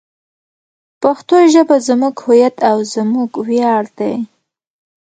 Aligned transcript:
پښتو 1.01 1.35
ژبه 1.53 1.75
زموږ 1.87 2.15
هویت 2.25 2.57
او 2.69 2.77
زموږ 2.93 3.29
ویاړ 3.47 3.83
دی. 3.97 4.15